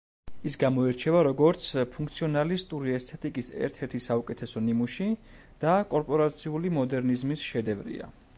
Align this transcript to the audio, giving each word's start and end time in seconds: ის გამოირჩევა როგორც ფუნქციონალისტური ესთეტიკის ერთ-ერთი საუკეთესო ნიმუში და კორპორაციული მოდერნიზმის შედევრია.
ის 0.51 0.53
გამოირჩევა 0.61 1.19
როგორც 1.27 1.67
ფუნქციონალისტური 1.95 2.95
ესთეტიკის 3.01 3.51
ერთ-ერთი 3.69 4.01
საუკეთესო 4.07 4.65
ნიმუში 4.71 5.11
და 5.67 5.77
კორპორაციული 5.93 6.75
მოდერნიზმის 6.81 7.49
შედევრია. 7.53 8.15